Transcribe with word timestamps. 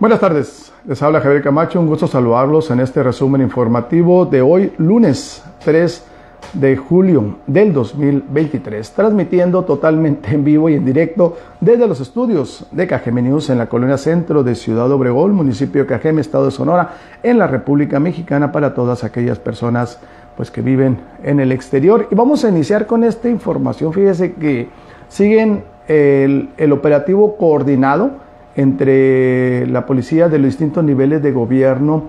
Buenas 0.00 0.20
tardes, 0.20 0.72
les 0.86 1.02
habla 1.02 1.20
Javier 1.20 1.42
Camacho, 1.42 1.80
un 1.80 1.88
gusto 1.88 2.06
saludarlos 2.06 2.70
en 2.70 2.78
este 2.78 3.02
resumen 3.02 3.40
informativo 3.42 4.26
de 4.26 4.42
hoy, 4.42 4.72
lunes 4.78 5.42
3 5.64 6.04
de 6.52 6.76
julio 6.76 7.36
del 7.46 7.72
2023, 7.72 8.92
transmitiendo 8.92 9.64
totalmente 9.64 10.30
en 10.32 10.44
vivo 10.44 10.68
y 10.68 10.74
en 10.74 10.84
directo 10.84 11.36
desde 11.60 11.86
los 11.86 12.00
estudios 12.00 12.66
de 12.70 12.86
Cajeme 12.86 13.22
News 13.22 13.50
en 13.50 13.58
la 13.58 13.68
colonia 13.68 13.98
centro 13.98 14.42
de 14.42 14.54
Ciudad 14.54 14.90
Obregón, 14.90 15.32
municipio 15.34 15.82
de 15.82 15.88
Cajeme, 15.88 16.20
estado 16.20 16.46
de 16.46 16.52
Sonora, 16.52 16.94
en 17.22 17.38
la 17.38 17.46
República 17.46 18.00
Mexicana 18.00 18.52
para 18.52 18.74
todas 18.74 19.04
aquellas 19.04 19.38
personas 19.38 19.98
pues 20.36 20.50
que 20.50 20.62
viven 20.62 21.00
en 21.24 21.40
el 21.40 21.50
exterior. 21.50 22.06
Y 22.10 22.14
vamos 22.14 22.44
a 22.44 22.48
iniciar 22.48 22.86
con 22.86 23.02
esta 23.02 23.28
información. 23.28 23.92
Fíjese 23.92 24.34
que 24.34 24.68
siguen 25.08 25.64
el, 25.88 26.50
el 26.56 26.72
operativo 26.72 27.36
coordinado 27.36 28.27
entre 28.58 29.68
la 29.68 29.86
policía 29.86 30.28
de 30.28 30.38
los 30.38 30.46
distintos 30.48 30.82
niveles 30.82 31.22
de 31.22 31.30
gobierno, 31.30 32.08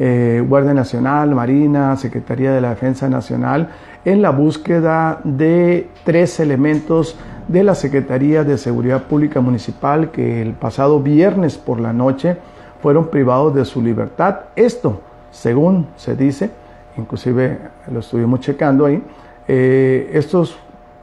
eh, 0.00 0.44
Guardia 0.44 0.74
Nacional, 0.74 1.36
Marina, 1.36 1.96
Secretaría 1.96 2.50
de 2.50 2.60
la 2.60 2.70
Defensa 2.70 3.08
Nacional, 3.08 3.68
en 4.04 4.20
la 4.20 4.30
búsqueda 4.30 5.20
de 5.22 5.88
tres 6.02 6.40
elementos 6.40 7.16
de 7.46 7.62
la 7.62 7.76
Secretaría 7.76 8.42
de 8.42 8.58
Seguridad 8.58 9.04
Pública 9.04 9.40
Municipal 9.40 10.10
que 10.10 10.42
el 10.42 10.54
pasado 10.54 11.00
viernes 11.00 11.58
por 11.58 11.78
la 11.78 11.92
noche 11.92 12.38
fueron 12.82 13.06
privados 13.06 13.54
de 13.54 13.64
su 13.64 13.80
libertad. 13.80 14.40
Esto, 14.56 15.00
según 15.30 15.86
se 15.94 16.16
dice, 16.16 16.50
inclusive 16.96 17.56
lo 17.92 18.00
estuvimos 18.00 18.40
checando 18.40 18.86
ahí, 18.86 19.00
eh, 19.46 20.10
estos 20.12 20.58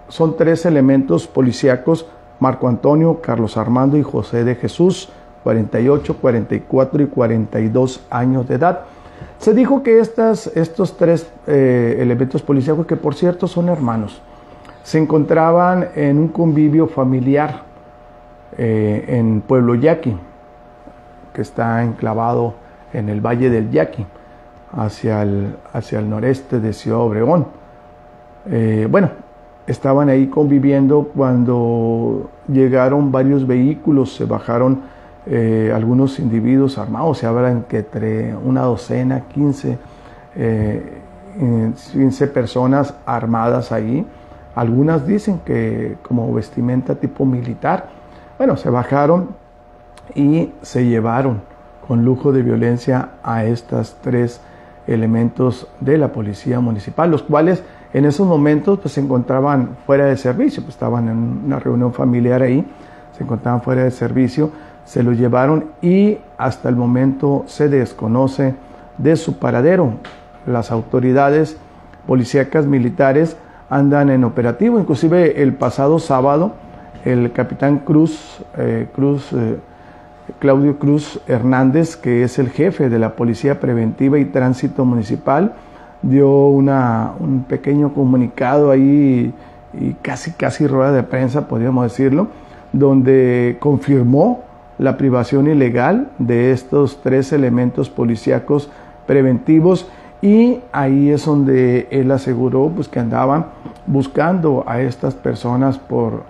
son 0.09 0.35
tres 0.35 0.65
elementos 0.65 1.27
policíacos 1.27 2.07
Marco 2.41 2.67
Antonio, 2.67 3.21
Carlos 3.21 3.55
Armando 3.55 3.97
y 3.97 4.03
José 4.03 4.43
de 4.43 4.55
Jesús, 4.55 5.09
48, 5.43 6.17
44 6.17 7.03
y 7.03 7.05
42 7.05 8.03
años 8.09 8.47
de 8.47 8.55
edad. 8.55 8.81
Se 9.37 9.53
dijo 9.53 9.83
que 9.83 9.99
estas, 9.99 10.47
estos 10.47 10.97
tres 10.97 11.31
eh, 11.45 11.97
elementos 11.99 12.41
policíacos, 12.41 12.87
que 12.87 12.95
por 12.95 13.13
cierto 13.13 13.47
son 13.47 13.69
hermanos, 13.69 14.23
se 14.81 14.97
encontraban 14.97 15.89
en 15.95 16.17
un 16.17 16.29
convivio 16.29 16.87
familiar 16.87 17.61
eh, 18.57 19.05
en 19.07 19.41
Pueblo 19.41 19.75
Yaqui, 19.75 20.17
que 21.35 21.43
está 21.43 21.83
enclavado 21.83 22.55
en 22.91 23.07
el 23.09 23.21
Valle 23.21 23.51
del 23.51 23.69
Yaqui, 23.69 24.03
hacia 24.71 25.21
el, 25.21 25.55
hacia 25.73 25.99
el 25.99 26.09
noreste 26.09 26.59
de 26.59 26.73
Ciudad 26.73 27.01
Obregón. 27.01 27.45
Eh, 28.49 28.87
bueno, 28.89 29.11
estaban 29.67 30.09
ahí 30.09 30.27
conviviendo 30.27 31.11
cuando 31.15 32.29
llegaron 32.47 33.11
varios 33.11 33.45
vehículos, 33.45 34.15
se 34.15 34.25
bajaron 34.25 34.81
eh, 35.27 35.71
algunos 35.73 36.19
individuos 36.19 36.77
armados, 36.77 37.19
se 37.19 37.27
hablan 37.27 37.63
que 37.63 37.79
entre 37.79 38.35
una 38.35 38.61
docena, 38.61 39.21
15, 39.33 39.77
15 41.93 42.23
eh, 42.23 42.27
personas 42.27 42.95
armadas 43.05 43.71
ahí. 43.71 44.05
Algunas 44.55 45.07
dicen 45.07 45.39
que 45.45 45.97
como 46.01 46.33
vestimenta 46.33 46.95
tipo 46.95 47.25
militar. 47.25 47.89
Bueno, 48.37 48.57
se 48.57 48.69
bajaron 48.69 49.29
y 50.15 50.51
se 50.61 50.85
llevaron 50.85 51.41
con 51.87 52.03
lujo 52.03 52.31
de 52.31 52.41
violencia 52.41 53.11
a 53.23 53.45
estas 53.45 53.97
tres 54.01 54.41
elementos 54.87 55.67
de 55.79 55.97
la 55.97 56.11
policía 56.11 56.59
municipal, 56.59 57.11
los 57.11 57.23
cuales 57.23 57.63
en 57.93 58.05
esos 58.05 58.27
momentos 58.27 58.79
pues, 58.79 58.93
se 58.93 59.01
encontraban 59.01 59.77
fuera 59.85 60.05
de 60.05 60.17
servicio, 60.17 60.63
pues, 60.63 60.75
estaban 60.75 61.09
en 61.09 61.41
una 61.45 61.59
reunión 61.59 61.93
familiar 61.93 62.41
ahí, 62.41 62.65
se 63.17 63.23
encontraban 63.23 63.61
fuera 63.61 63.83
de 63.83 63.91
servicio, 63.91 64.51
se 64.85 65.03
los 65.03 65.17
llevaron 65.17 65.65
y 65.81 66.17
hasta 66.37 66.69
el 66.69 66.75
momento 66.75 67.43
se 67.47 67.69
desconoce 67.69 68.55
de 68.97 69.15
su 69.15 69.37
paradero. 69.39 69.93
Las 70.45 70.71
autoridades 70.71 71.57
policíacas 72.07 72.65
militares 72.65 73.37
andan 73.69 74.09
en 74.09 74.23
operativo, 74.23 74.79
inclusive 74.79 75.41
el 75.41 75.53
pasado 75.53 75.99
sábado 75.99 76.53
el 77.05 77.31
capitán 77.31 77.79
Cruz, 77.79 78.43
eh, 78.57 78.87
Cruz 78.93 79.31
eh, 79.33 79.57
Claudio 80.39 80.77
Cruz 80.77 81.19
Hernández, 81.27 81.95
que 81.95 82.23
es 82.23 82.39
el 82.39 82.49
jefe 82.49 82.89
de 82.89 82.99
la 82.99 83.15
Policía 83.15 83.59
Preventiva 83.59 84.19
y 84.19 84.25
Tránsito 84.25 84.85
Municipal, 84.85 85.53
dio 86.01 86.47
una, 86.47 87.11
un 87.19 87.43
pequeño 87.43 87.93
comunicado 87.93 88.71
ahí 88.71 89.33
y 89.73 89.93
casi, 90.01 90.31
casi 90.31 90.67
rueda 90.67 90.91
de 90.91 91.03
prensa, 91.03 91.47
podríamos 91.47 91.83
decirlo, 91.83 92.27
donde 92.73 93.57
confirmó 93.59 94.43
la 94.77 94.97
privación 94.97 95.47
ilegal 95.47 96.09
de 96.17 96.51
estos 96.51 97.01
tres 97.01 97.31
elementos 97.33 97.89
policíacos 97.89 98.69
preventivos 99.05 99.87
y 100.21 100.59
ahí 100.71 101.09
es 101.09 101.25
donde 101.25 101.87
él 101.91 102.11
aseguró 102.11 102.71
pues, 102.73 102.87
que 102.87 102.99
andaban 102.99 103.47
buscando 103.87 104.63
a 104.67 104.81
estas 104.81 105.15
personas 105.15 105.79
por 105.79 106.23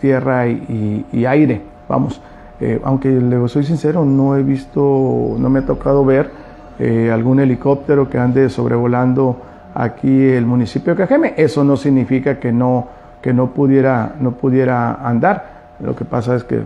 tierra 0.00 0.48
y, 0.48 1.24
aire. 1.26 1.62
Vamos, 1.88 2.20
eh, 2.60 2.80
aunque 2.84 3.08
le 3.08 3.48
soy 3.48 3.64
sincero, 3.64 4.04
no 4.04 4.36
he 4.36 4.42
visto, 4.42 5.36
no 5.38 5.48
me 5.48 5.60
ha 5.60 5.66
tocado 5.66 6.04
ver 6.04 6.30
eh, 6.78 7.10
algún 7.12 7.40
helicóptero 7.40 8.08
que 8.08 8.18
ande 8.18 8.48
sobrevolando 8.48 9.36
aquí 9.74 10.28
el 10.28 10.46
municipio 10.46 10.94
de 10.94 10.98
Cajeme. 10.98 11.34
Eso 11.36 11.64
no 11.64 11.76
significa 11.76 12.38
que 12.38 12.52
no, 12.52 12.88
que 13.20 13.32
no, 13.32 13.48
pudiera, 13.48 14.14
no 14.20 14.32
pudiera 14.32 14.94
andar. 14.94 15.74
Lo 15.80 15.96
que 15.96 16.04
pasa 16.04 16.34
es 16.36 16.44
que 16.44 16.62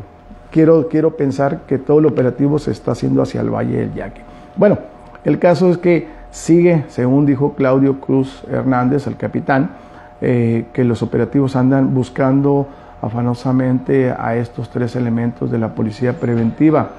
quiero, 0.50 0.88
quiero 0.88 1.16
pensar 1.16 1.60
que 1.66 1.78
todo 1.78 1.98
el 1.98 2.06
operativo 2.06 2.58
se 2.58 2.70
está 2.70 2.92
haciendo 2.92 3.22
hacia 3.22 3.40
el 3.40 3.50
Valle 3.50 3.78
del 3.78 3.94
Yaque. 3.94 4.22
Bueno, 4.56 4.78
el 5.24 5.38
caso 5.38 5.70
es 5.70 5.78
que 5.78 6.08
sigue, 6.30 6.84
según 6.88 7.26
dijo 7.26 7.54
Claudio 7.54 8.00
Cruz 8.00 8.42
Hernández, 8.50 9.06
el 9.06 9.16
capitán, 9.16 9.70
eh, 10.20 10.66
que 10.72 10.84
los 10.84 11.02
operativos 11.02 11.56
andan 11.56 11.94
buscando 11.94 12.66
afanosamente 13.02 14.10
a 14.10 14.36
estos 14.36 14.70
tres 14.70 14.96
elementos 14.96 15.50
de 15.50 15.58
la 15.58 15.74
policía 15.74 16.14
preventiva. 16.14 16.90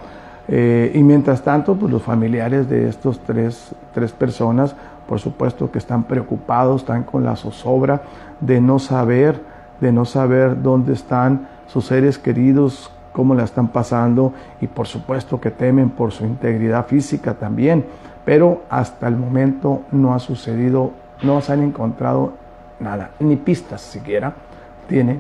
Eh, 0.48 0.92
y 0.94 1.04
mientras 1.04 1.42
tanto, 1.42 1.76
pues 1.76 1.92
los 1.92 2.02
familiares 2.02 2.70
de 2.70 2.88
estos 2.88 3.20
tres, 3.20 3.76
tres 3.94 4.12
personas, 4.12 4.76
por 5.08 5.20
supuesto 5.20 5.72
que 5.72 5.78
están 5.78 6.04
preocupados, 6.04 6.82
están 6.82 7.04
con 7.04 7.24
la 7.24 7.36
zozobra 7.36 8.02
de 8.40 8.62
no 8.62 8.80
saber, 8.80 9.42
de 9.82 9.92
no 9.92 10.06
saber 10.06 10.62
dónde 10.62 10.94
están 10.94 11.48
sus 11.68 11.86
seres 11.86 12.18
queridos, 12.18 12.92
cómo 13.12 13.34
la 13.36 13.44
están 13.44 13.70
pasando 13.70 14.34
y 14.62 14.68
por 14.68 14.88
supuesto 14.88 15.42
que 15.42 15.52
temen 15.52 15.90
por 15.90 16.12
su 16.12 16.26
integridad 16.26 16.86
física 16.86 17.34
también. 17.34 17.86
Pero 18.24 18.64
hasta 18.70 19.08
el 19.08 19.16
momento 19.16 19.82
no 19.92 20.14
ha 20.14 20.20
sucedido, 20.20 20.92
no 21.24 21.42
se 21.42 21.54
han 21.54 21.64
encontrado 21.64 22.34
nada, 22.80 23.12
ni 23.20 23.36
pistas 23.36 23.82
siquiera 23.82 24.34
tiene, 24.88 25.20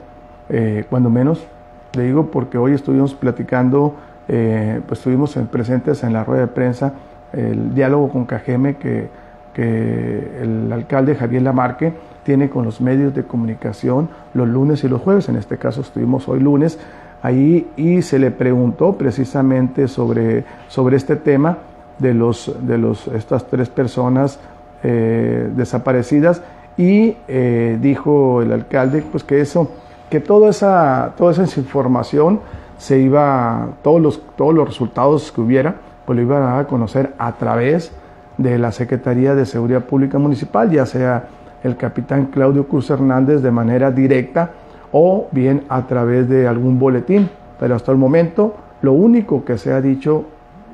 eh, 0.49 0.85
cuando 0.89 1.09
menos, 1.09 1.45
le 1.93 2.03
digo 2.03 2.27
porque 2.27 2.57
hoy 2.57 2.73
estuvimos 2.73 3.13
platicando 3.13 3.95
eh, 4.27 4.81
pues 4.87 4.99
estuvimos 4.99 5.37
presentes 5.51 6.03
en 6.03 6.13
la 6.13 6.23
rueda 6.23 6.41
de 6.41 6.47
prensa 6.47 6.93
el 7.33 7.73
diálogo 7.73 8.09
con 8.09 8.25
Cajeme 8.25 8.77
que, 8.77 9.09
que 9.53 10.41
el 10.41 10.71
alcalde 10.71 11.15
Javier 11.15 11.41
Lamarque 11.41 11.93
tiene 12.23 12.49
con 12.49 12.65
los 12.65 12.81
medios 12.81 13.13
de 13.13 13.23
comunicación 13.23 14.09
los 14.33 14.47
lunes 14.47 14.83
y 14.83 14.89
los 14.89 15.01
jueves, 15.01 15.29
en 15.29 15.35
este 15.35 15.57
caso 15.57 15.81
estuvimos 15.81 16.27
hoy 16.27 16.39
lunes 16.39 16.79
ahí 17.21 17.69
y 17.75 18.01
se 18.01 18.19
le 18.19 18.31
preguntó 18.31 18.93
precisamente 18.93 19.87
sobre, 19.87 20.43
sobre 20.67 20.97
este 20.97 21.15
tema 21.15 21.57
de, 21.99 22.13
los, 22.13 22.53
de 22.61 22.77
los, 22.77 23.07
estas 23.07 23.47
tres 23.47 23.69
personas 23.69 24.39
eh, 24.83 25.49
desaparecidas 25.55 26.41
y 26.77 27.17
eh, 27.27 27.77
dijo 27.81 28.41
el 28.41 28.51
alcalde 28.51 29.03
pues 29.11 29.23
que 29.23 29.41
eso, 29.41 29.71
que 30.09 30.19
toda 30.19 30.49
esa, 30.49 31.13
toda 31.17 31.31
esa 31.31 31.59
información 31.59 32.39
se 32.77 32.99
iba, 32.99 33.69
todos 33.81 34.01
los, 34.01 34.21
todos 34.35 34.53
los 34.53 34.67
resultados 34.67 35.31
que 35.31 35.41
hubiera, 35.41 35.75
pues 36.05 36.15
lo 36.17 36.21
iban 36.23 36.59
a 36.59 36.65
conocer 36.65 37.13
a 37.17 37.33
través 37.33 37.91
de 38.37 38.57
la 38.57 38.71
Secretaría 38.71 39.35
de 39.35 39.45
Seguridad 39.45 39.85
Pública 39.85 40.19
Municipal, 40.19 40.69
ya 40.71 40.85
sea 40.85 41.27
el 41.63 41.75
capitán 41.75 42.27
Claudio 42.27 42.67
Cruz 42.67 42.89
Hernández 42.89 43.41
de 43.41 43.51
manera 43.51 43.91
directa 43.91 44.51
o 44.91 45.27
bien 45.31 45.63
a 45.69 45.87
través 45.87 46.29
de 46.29 46.47
algún 46.47 46.79
boletín. 46.79 47.29
Pero 47.59 47.75
hasta 47.75 47.91
el 47.91 47.97
momento 47.97 48.55
lo 48.81 48.93
único 48.93 49.43
que 49.43 49.57
se 49.57 49.73
ha 49.73 49.81
dicho, 49.81 50.25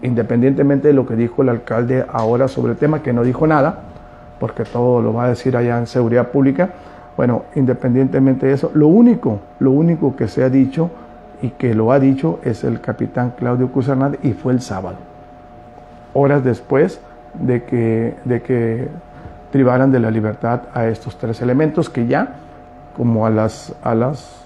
independientemente 0.01 0.89
de 0.89 0.94
lo 0.94 1.06
que 1.06 1.15
dijo 1.15 1.41
el 1.41 1.49
alcalde 1.49 2.06
ahora 2.11 2.47
sobre 2.47 2.73
el 2.73 2.77
tema, 2.77 3.01
que 3.01 3.13
no 3.13 3.23
dijo 3.23 3.47
nada, 3.47 3.83
porque 4.39 4.65
todo 4.65 5.01
lo 5.01 5.13
va 5.13 5.25
a 5.25 5.29
decir 5.29 5.56
allá 5.56 5.77
en 5.77 5.88
Seguridad 5.88 6.27
Pública, 6.27 6.69
bueno, 7.15 7.44
independientemente 7.56 8.47
de 8.47 8.53
eso, 8.53 8.71
lo 8.73 8.88
único, 8.88 9.39
lo 9.59 9.71
único 9.71 10.15
que 10.15 10.27
se 10.27 10.44
ha 10.44 10.49
dicho 10.49 10.89
y 11.44 11.50
que 11.50 11.75
lo 11.75 11.92
ha 11.92 12.00
dicho 12.00 12.40
es 12.44 12.63
el 12.63 12.80
capitán 12.80 13.34
Claudio 13.38 13.72
Cruz 13.72 13.92
y 14.24 14.31
fue 14.31 14.54
el 14.54 14.62
sábado, 14.62 14.95
horas 16.13 16.44
después 16.44 17.01
de 17.34 17.63
que, 17.66 18.16
de 18.24 18.42
que 18.42 18.88
privaran 19.51 19.92
de 19.92 20.00
la 20.00 20.10
libertad 20.10 20.62
a 20.74 20.88
estos 20.88 21.18
tres 21.18 21.42
elementos 21.42 21.90
que 21.90 22.07
ya 22.07 22.36
como 22.95 23.25
a 23.25 23.30
las, 23.30 23.75
a 23.84 23.94
las 23.94 24.45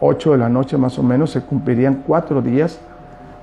8 0.00 0.32
de 0.32 0.38
la 0.38 0.48
noche 0.48 0.78
más 0.78 0.98
o 0.98 1.02
menos 1.02 1.30
se 1.32 1.42
cumplirían 1.42 2.02
cuatro 2.06 2.40
días 2.40 2.80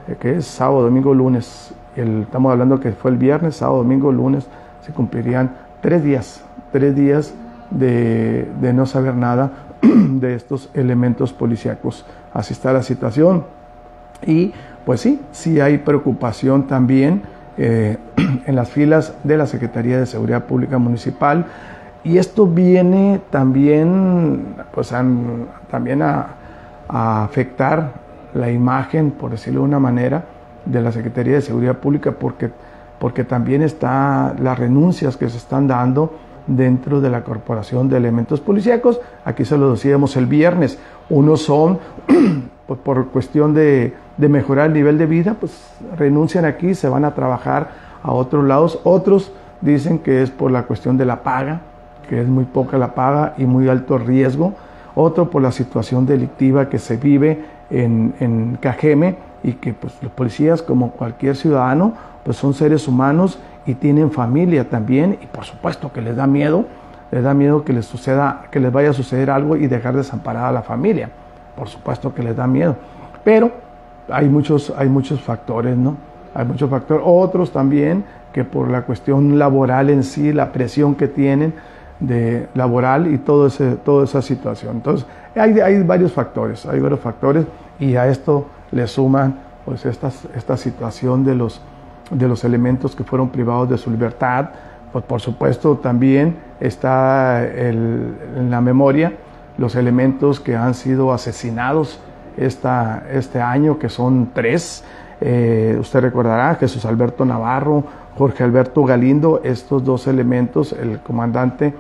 eh, 0.08 0.16
que 0.20 0.38
es 0.38 0.46
sábado, 0.46 0.84
domingo, 0.84 1.14
lunes. 1.14 1.74
estamos 1.96 2.52
hablando 2.52 2.80
que 2.80 2.92
fue 2.92 3.12
el 3.12 3.18
viernes, 3.18 3.58
sábado, 3.58 3.78
domingo, 3.78 4.12
lunes, 4.12 4.48
se 4.82 4.92
cumplirían 4.92 5.52
tres 5.82 6.04
días, 6.04 6.44
tres 6.72 6.96
días 6.96 7.34
de, 7.72 8.48
no 8.74 8.86
saber 8.86 9.16
nada 9.16 9.52
de 10.20 10.36
estos 10.36 10.70
elementos 10.74 11.34
policíacos. 11.34 12.06
Así 12.34 12.54
está 12.54 12.74
la 12.74 12.84
situación. 12.84 13.46
Y 14.26 14.54
pues 14.86 15.02
sí, 15.02 15.20
sí 15.32 15.60
hay 15.60 15.80
preocupación 15.80 16.68
también 16.68 17.24
eh, 17.58 17.98
en 18.46 18.56
las 18.56 18.70
filas 18.70 19.16
de 19.24 19.38
la 19.38 19.48
Secretaría 19.48 20.00
de 20.00 20.06
Seguridad 20.06 20.46
Pública 20.46 20.78
Municipal. 20.78 21.46
Y 22.04 22.18
esto 22.18 22.46
viene 22.46 23.20
también, 23.32 24.56
pues, 24.72 24.94
también 25.72 26.02
a, 26.04 26.28
a 26.88 27.24
afectar 27.24 27.94
la 28.36 28.52
imagen, 28.52 29.12
por 29.12 29.32
decirlo 29.32 29.62
de 29.62 29.66
una 29.66 29.80
manera, 29.80 30.26
de 30.66 30.82
la 30.82 30.92
Secretaría 30.92 31.36
de 31.36 31.42
Seguridad 31.42 31.78
Pública, 31.78 32.12
porque, 32.12 32.52
porque 33.00 33.24
también 33.24 33.64
está 33.64 34.36
las 34.40 34.60
renuncias 34.60 35.18
que 35.18 35.30
se 35.30 35.38
están 35.38 35.68
dando 35.68 36.14
dentro 36.48 37.02
de 37.02 37.10
la 37.10 37.24
Corporación 37.24 37.90
de 37.90 37.98
Elementos 37.98 38.40
Policíacos. 38.40 39.00
Aquí 39.24 39.46
se 39.46 39.58
lo 39.58 39.72
decíamos 39.72 40.16
el 40.18 40.26
viernes. 40.26 40.80
Unos 41.10 41.42
son, 41.42 41.80
pues, 42.68 42.80
por 42.80 43.08
cuestión 43.08 43.54
de, 43.54 43.94
de, 44.18 44.30
mejorar 44.30 44.68
el 44.68 44.74
nivel 44.74 44.98
de 44.98 45.06
vida, 45.06 45.36
pues 45.40 45.72
renuncian 45.98 46.46
aquí, 46.46 46.76
se 46.76 46.90
van 46.90 47.06
a 47.06 47.14
trabajar 47.14 47.70
a 48.04 48.12
otros 48.12 48.46
lados. 48.46 48.80
Otros 48.84 49.32
dicen 49.62 50.00
que 50.00 50.22
es 50.22 50.32
por 50.32 50.52
la 50.52 50.64
cuestión 50.64 50.98
de 50.98 51.06
la 51.06 51.24
paga, 51.24 51.62
que 52.10 52.22
es 52.22 52.28
muy 52.28 52.46
poca 52.46 52.78
la 52.78 52.94
paga 52.94 53.34
y 53.38 53.46
muy 53.46 53.68
alto 53.68 53.98
riesgo. 53.98 54.54
Otro 54.96 55.30
por 55.30 55.42
la 55.42 55.52
situación 55.52 56.06
delictiva 56.06 56.70
que 56.70 56.80
se 56.80 56.98
vive 56.98 57.44
en, 57.70 58.14
en 58.20 58.58
Cajeme 58.62 59.18
y 59.44 59.54
que 59.54 59.74
pues, 59.74 59.94
los 60.02 60.12
policías, 60.12 60.62
como 60.62 60.92
cualquier 60.92 61.36
ciudadano, 61.36 61.94
pues 62.24 62.38
son 62.38 62.54
seres 62.54 62.88
humanos 62.88 63.38
y 63.66 63.76
tienen 63.76 64.12
familia 64.12 64.70
también 64.70 65.18
y 65.22 65.26
por 65.26 65.44
supuesto 65.44 65.92
que 65.92 66.02
les 66.02 66.16
da 66.16 66.28
miedo, 66.28 66.66
les 67.12 67.24
da 67.24 67.34
miedo 67.34 67.64
que 67.64 67.74
les 67.74 67.86
suceda, 67.86 68.46
que 68.52 68.60
les 68.60 68.72
vaya 68.72 68.92
a 68.92 68.94
suceder 68.94 69.30
algo 69.30 69.56
y 69.56 69.68
dejar 69.68 69.96
desamparada 69.96 70.50
a 70.50 70.52
la 70.52 70.62
familia. 70.62 71.10
Por 71.56 71.68
supuesto 71.70 72.14
que 72.14 72.22
les 72.22 72.36
da 72.36 72.48
miedo. 72.48 72.76
Pero 73.24 73.52
hay 74.10 74.28
muchos, 74.28 74.74
hay 74.78 74.90
muchos 74.90 75.22
factores, 75.22 75.76
¿no? 75.78 75.98
Hay 76.34 76.46
muchos 76.46 76.70
factores. 76.70 77.04
Otros 77.06 77.52
también 77.52 78.04
que 78.34 78.44
por 78.44 78.70
la 78.70 78.82
cuestión 78.82 79.40
laboral 79.40 79.90
en 79.90 80.04
sí, 80.04 80.34
la 80.34 80.52
presión 80.52 80.96
que 80.96 81.08
tienen 81.08 81.54
de 82.00 82.50
laboral 82.54 83.08
y 83.08 83.18
todo 83.18 83.48
ese, 83.48 83.76
toda 83.78 84.04
esa 84.04 84.22
situación. 84.22 84.76
Entonces, 84.76 85.08
hay, 85.36 85.60
hay 85.60 85.82
varios 85.84 86.12
factores, 86.12 86.66
hay 86.66 86.80
varios 86.80 87.00
factores 87.00 87.46
y 87.80 87.96
a 87.96 88.08
esto 88.08 88.48
le 88.72 88.88
suman 88.88 89.40
pues 89.64 89.86
esta, 89.86 90.12
esta 90.36 90.58
situación 90.58 91.24
de 91.24 91.36
los 91.36 91.62
de 92.10 92.28
los 92.28 92.44
elementos 92.44 92.96
que 92.96 93.04
fueron 93.04 93.30
privados 93.30 93.70
de 93.70 93.78
su 93.78 93.90
libertad. 93.90 94.50
Pues 94.92 95.04
por 95.06 95.22
supuesto 95.22 95.78
también 95.78 96.38
está 96.60 97.46
en 97.46 98.48
la 98.50 98.62
memoria 98.62 99.14
los 99.58 99.76
elementos 99.76 100.40
que 100.40 100.56
han 100.56 100.74
sido 100.74 101.14
asesinados 101.14 102.00
esta, 102.38 103.04
este 103.12 103.42
año, 103.42 103.80
que 103.80 103.90
son 103.90 104.32
tres. 104.34 104.84
Eh, 105.22 105.78
usted 105.80 106.02
recordará 106.02 106.56
Jesús 106.56 106.86
Alberto 106.86 107.26
Navarro, 107.26 107.84
Jorge 108.18 108.44
Alberto 108.44 108.84
Galindo, 108.84 109.42
estos 109.44 109.84
dos 109.84 110.08
elementos, 110.08 110.74
el 110.74 111.00
comandante 111.00 111.74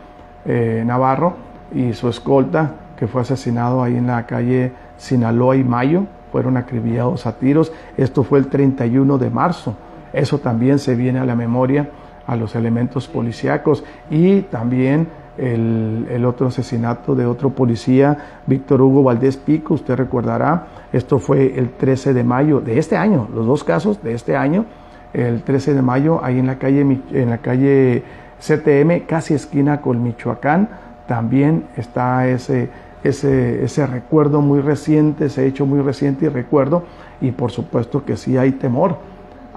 eh, 0.45 0.83
Navarro 0.85 1.35
y 1.73 1.93
su 1.93 2.07
escolta, 2.07 2.71
que 2.97 3.07
fue 3.07 3.21
asesinado 3.21 3.83
ahí 3.83 3.97
en 3.97 4.07
la 4.07 4.25
calle 4.25 4.71
Sinaloa 4.97 5.57
y 5.57 5.63
Mayo, 5.63 6.03
fueron 6.31 6.55
acribillados 6.57 7.25
a 7.25 7.33
tiros. 7.33 7.73
Esto 7.97 8.23
fue 8.23 8.39
el 8.39 8.47
31 8.47 9.17
de 9.17 9.29
marzo 9.29 9.75
eso 10.15 10.39
también 10.39 10.79
se 10.79 10.95
viene 10.95 11.19
a 11.19 11.25
la 11.25 11.35
memoria 11.35 11.89
a 12.27 12.35
los 12.35 12.55
elementos 12.55 13.07
policíacos 13.07 13.83
y 14.09 14.41
también 14.41 15.07
el, 15.37 16.25
otro 16.25 16.47
asesinato 16.47 17.13
de 17.13 17.25
otro 17.25 17.49
policía, 17.49 18.41
Víctor 18.47 18.81
Hugo 18.81 19.03
Valdés 19.03 19.37
Pico, 19.37 19.73
usted 19.73 19.95
recordará, 19.95 20.67
esto 20.93 21.19
fue 21.19 21.57
el 21.59 21.71
13 21.71 22.13
de 22.13 22.23
mayo 22.23 22.61
de 22.61 22.79
este 22.79 22.97
año, 22.97 23.27
los 23.33 23.45
dos 23.45 23.63
casos 23.63 24.01
de 24.01 24.13
este 24.13 24.35
año, 24.35 24.65
el 25.13 25.43
13 25.43 25.73
de 25.73 25.81
mayo 25.81 26.23
ahí 26.23 26.39
en 26.39 26.47
la 26.47 26.57
calle, 26.57 26.81
en 27.11 27.29
la 27.29 27.39
calle 27.39 28.03
CTM, 28.39 29.05
casi 29.05 29.33
esquina 29.33 29.81
con 29.81 30.01
Michoacán, 30.01 30.69
también 31.07 31.65
está 31.75 32.27
ese, 32.27 32.69
ese, 33.03 33.63
ese 33.63 33.85
recuerdo 33.85 34.41
muy 34.41 34.61
reciente, 34.61 35.25
ese 35.25 35.45
hecho 35.45 35.65
muy 35.65 35.81
reciente 35.81 36.25
y 36.25 36.29
recuerdo, 36.29 36.83
y 37.21 37.31
por 37.31 37.51
supuesto 37.51 38.03
que 38.05 38.17
sí 38.17 38.37
hay 38.37 38.53
temor 38.53 38.97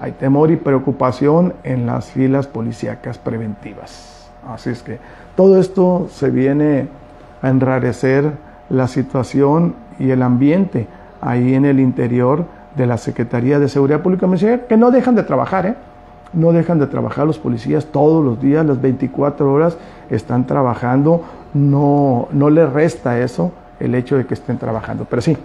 hay 0.01 0.13
temor 0.13 0.51
y 0.51 0.55
preocupación 0.55 1.53
en 1.63 1.85
las 1.85 2.11
filas 2.11 2.47
policíacas 2.47 3.17
preventivas. 3.17 4.29
Así 4.47 4.69
es 4.69 4.81
que 4.81 4.97
todo 5.35 5.59
esto 5.59 6.07
se 6.09 6.29
viene 6.29 6.87
a 7.41 7.49
enrarecer 7.49 8.31
la 8.69 8.87
situación 8.87 9.75
y 9.99 10.11
el 10.11 10.21
ambiente 10.21 10.87
ahí 11.21 11.53
en 11.53 11.65
el 11.65 11.79
interior 11.79 12.45
de 12.75 12.87
la 12.87 12.97
Secretaría 12.97 13.59
de 13.59 13.67
Seguridad 13.67 14.01
Pública 14.01 14.27
que 14.67 14.77
no 14.77 14.91
dejan 14.91 15.15
de 15.15 15.23
trabajar, 15.23 15.65
¿eh? 15.65 15.75
no 16.31 16.53
dejan 16.53 16.79
de 16.79 16.87
trabajar 16.87 17.25
los 17.25 17.39
policías 17.39 17.85
todos 17.87 18.23
los 18.23 18.41
días, 18.41 18.65
las 18.65 18.79
24 18.79 19.51
horas 19.51 19.77
están 20.09 20.45
trabajando, 20.45 21.23
no, 21.53 22.29
no 22.31 22.49
les 22.49 22.71
resta 22.71 23.19
eso 23.19 23.51
el 23.79 23.95
hecho 23.95 24.15
de 24.15 24.25
que 24.25 24.35
estén 24.35 24.57
trabajando, 24.57 25.05
pero 25.09 25.21
sí, 25.21 25.35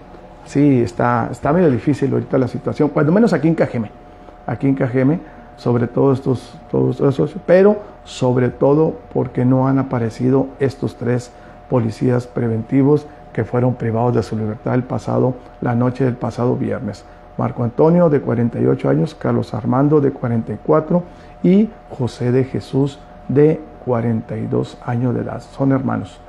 sí, 0.45 0.83
está, 0.83 1.29
está 1.33 1.53
medio 1.53 1.71
difícil 1.71 2.13
ahorita 2.13 2.39
la 2.39 2.49
situación, 2.49 2.91
cuando 2.91 3.11
menos 3.11 3.33
aquí 3.33 3.49
en 3.49 3.55
Cajeme 3.55 4.04
aquí 4.47 4.69
en 4.69 4.75
Cajeme 4.75 5.21
sobre 5.57 5.87
todo 5.87 6.13
estos, 6.13 6.55
todos 6.71 7.01
esos, 7.01 7.35
pero 7.47 7.79
sobre 8.05 8.49
todo 8.49 8.97
porque 9.13 9.45
no 9.45 9.69
han 9.69 9.79
aparecido 9.79 10.49
estos 10.59 10.97
tres 10.97 11.31
policías 11.69 12.27
preventivos 12.27 13.07
que 13.33 13.45
fueron 13.45 13.75
privados 13.75 14.15
de 14.15 14.23
su 14.23 14.37
libertad 14.37 14.75
el 14.75 14.83
pasado, 14.85 15.35
la 15.61 15.75
noche 15.75 16.05
del 16.05 16.15
pasado 16.15 16.57
viernes. 16.57 17.05
Marco 17.37 17.65
Antonio 17.65 18.09
de 18.11 18.21
48 18.21 18.89
años, 18.89 19.15
Carlos 19.15 19.55
Armando 19.55 20.01
de 20.01 20.13
44 20.13 21.03
y 21.43 21.69
José 21.91 22.31
de 22.31 22.45
Jesús 22.45 23.01
de 23.29 23.61
42 23.85 24.79
años 24.85 25.15
de 25.15 25.23
edad. 25.23 25.41
Son 25.41 25.73
hermanos. 25.73 26.21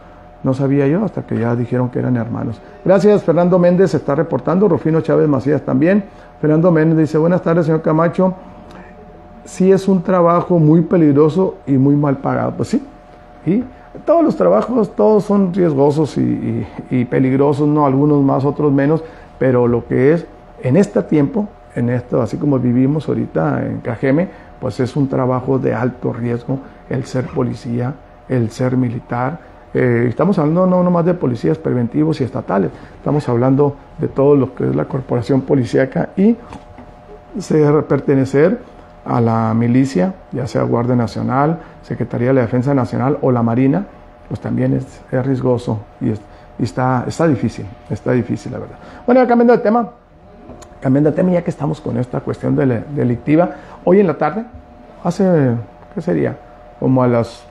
No 0.46 0.54
sabía 0.54 0.86
yo 0.86 1.04
hasta 1.04 1.24
que 1.24 1.40
ya 1.40 1.56
dijeron 1.56 1.90
que 1.90 1.98
eran 1.98 2.18
hermanos. 2.18 2.62
Gracias, 2.86 3.24
Fernando 3.24 3.58
Méndez 3.58 3.96
está 3.96 4.14
reportando, 4.14 4.68
Rufino 4.68 5.02
Chávez 5.02 5.28
Macías 5.28 5.64
también. 5.64 6.04
Fernando 6.40 6.70
Méndez 6.70 7.00
dice, 7.00 7.18
buenas 7.18 7.42
tardes, 7.42 7.66
señor 7.66 7.82
Camacho. 7.82 8.36
Sí 9.44 9.72
es 9.72 9.88
un 9.88 10.04
trabajo 10.04 10.60
muy 10.60 10.84
peligroso 10.84 11.56
y 11.66 11.72
muy 11.72 11.96
mal 11.96 12.18
pagado. 12.18 12.54
Pues 12.58 12.70
sí, 12.70 12.86
y 13.48 13.64
todos 14.06 14.24
los 14.24 14.36
trabajos, 14.36 14.96
todos 14.96 15.24
son 15.24 15.52
riesgosos 15.52 16.16
y, 16.16 17.06
peligrosos, 17.06 17.68
¿no? 17.68 17.88
Algunos 17.88 18.22
más, 18.22 18.46
otros 18.46 18.72
menos, 18.72 19.04
pero 19.40 19.68
lo 19.68 19.88
que 19.88 20.14
es 20.14 20.28
en 20.62 20.78
este 20.78 21.02
tiempo, 21.02 21.48
en 21.74 21.90
esto, 21.90 22.22
así 22.22 22.38
como 22.38 22.60
vivimos 22.60 23.10
ahorita 23.10 23.66
en 23.66 23.80
Cajeme, 23.80 24.30
pues 24.62 24.80
es 24.80 24.96
un 24.96 25.08
trabajo 25.08 25.58
de 25.58 25.74
alto 25.74 26.14
riesgo 26.14 26.60
el 26.88 27.06
ser 27.06 27.26
policía, 27.26 27.96
el 28.30 28.52
ser 28.52 28.78
militar, 28.78 29.55
eh, 29.76 30.06
estamos 30.08 30.40
hablando 30.40 30.66
no 30.66 30.84
nomás 30.84 31.06
de 31.06 31.14
policías 31.14 31.58
preventivos 31.58 32.22
y 32.22 32.24
estatales, 32.24 32.72
estamos 32.96 33.28
hablando 33.28 33.76
de 33.98 34.08
todo 34.08 34.38
lo 34.38 34.56
que 34.56 34.70
es 34.70 34.74
la 34.74 34.86
corporación 34.86 35.42
policíaca 35.42 36.12
y 36.16 36.38
se 37.38 37.84
pertenecer 37.84 38.58
a 39.04 39.20
la 39.20 39.54
milicia, 39.54 40.14
ya 40.32 40.48
sea 40.48 40.64
Guardia 40.64 40.96
Nacional, 40.96 41.60
Secretaría 41.82 42.30
de 42.30 42.36
la 42.36 42.42
Defensa 42.44 42.74
Nacional 42.74 43.18
o 43.22 43.34
la 43.34 43.44
Marina, 43.44 43.86
pues 44.30 44.40
también 44.40 44.74
es, 44.74 45.02
riesgoso 45.12 45.82
y, 46.00 46.14
está, 46.64 47.04
está 47.06 47.28
difícil, 47.28 47.66
está 47.90 48.14
difícil 48.14 48.54
la 48.54 48.60
verdad. 48.60 48.78
Bueno, 49.06 49.28
cambiando 49.28 49.58
de 49.58 49.60
tema, 49.60 49.90
cambiando 50.80 51.10
de 51.10 51.18
tema, 51.18 51.32
ya 51.32 51.44
que 51.44 51.50
estamos 51.50 51.82
con 51.82 51.98
esta 51.98 52.22
cuestión 52.22 52.56
delictiva, 52.56 53.50
hoy 53.84 54.00
en 54.00 54.08
la 54.08 54.18
tarde, 54.18 54.46
hace, 55.04 55.52
¿qué 55.94 56.02
sería? 56.02 56.38
Como 56.80 57.04
a 57.04 57.10
las, 57.10 57.44